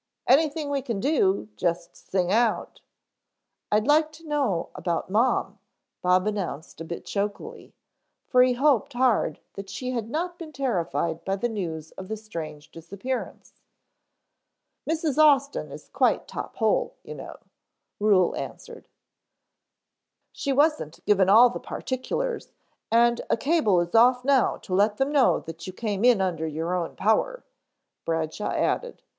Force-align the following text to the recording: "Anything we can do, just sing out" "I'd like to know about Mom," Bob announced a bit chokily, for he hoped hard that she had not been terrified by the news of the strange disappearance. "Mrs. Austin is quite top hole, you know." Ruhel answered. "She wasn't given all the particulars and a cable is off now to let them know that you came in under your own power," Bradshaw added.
"Anything 0.25 0.71
we 0.71 0.81
can 0.81 0.99
do, 0.99 1.49
just 1.55 1.95
sing 1.95 2.31
out" 2.31 2.81
"I'd 3.71 3.85
like 3.85 4.11
to 4.13 4.27
know 4.27 4.71
about 4.73 5.11
Mom," 5.11 5.59
Bob 6.01 6.25
announced 6.25 6.81
a 6.81 6.83
bit 6.83 7.05
chokily, 7.05 7.75
for 8.25 8.41
he 8.41 8.53
hoped 8.53 8.93
hard 8.93 9.39
that 9.53 9.69
she 9.69 9.91
had 9.91 10.09
not 10.09 10.39
been 10.39 10.51
terrified 10.53 11.23
by 11.23 11.35
the 11.35 11.47
news 11.47 11.91
of 11.91 12.07
the 12.07 12.17
strange 12.17 12.71
disappearance. 12.71 13.61
"Mrs. 14.89 15.19
Austin 15.19 15.71
is 15.71 15.89
quite 15.93 16.27
top 16.27 16.55
hole, 16.55 16.95
you 17.03 17.13
know." 17.13 17.35
Ruhel 17.99 18.35
answered. 18.35 18.87
"She 20.31 20.51
wasn't 20.51 21.05
given 21.05 21.29
all 21.29 21.51
the 21.51 21.59
particulars 21.59 22.53
and 22.91 23.21
a 23.29 23.37
cable 23.37 23.79
is 23.79 23.93
off 23.93 24.25
now 24.25 24.57
to 24.63 24.73
let 24.73 24.97
them 24.97 25.11
know 25.11 25.39
that 25.41 25.67
you 25.67 25.73
came 25.73 26.03
in 26.03 26.21
under 26.21 26.47
your 26.47 26.73
own 26.73 26.95
power," 26.95 27.43
Bradshaw 28.03 28.49
added. 28.49 29.03